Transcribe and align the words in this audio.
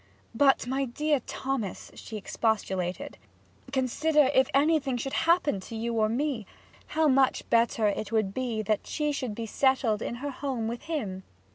'But, 0.33 0.65
my 0.65 0.85
dear 0.85 1.19
Thomas,' 1.27 1.91
she 1.93 2.17
expostulated, 2.17 3.19
'consider 3.71 4.31
if 4.33 4.49
anything 4.51 4.97
should 4.97 5.13
happen 5.29 5.59
to 5.59 5.75
you 5.75 5.93
or 5.93 6.07
to 6.07 6.13
me, 6.15 6.47
how 6.97 7.07
much 7.07 7.47
better 7.51 7.85
it 7.87 8.11
would 8.11 8.33
be 8.33 8.63
that 8.63 8.87
she 8.87 9.11
should 9.11 9.35
be 9.35 9.45
settled 9.45 10.01
in 10.01 10.15
her 10.15 10.31
home 10.31 10.67
with 10.67 10.81
him!' 10.85 11.21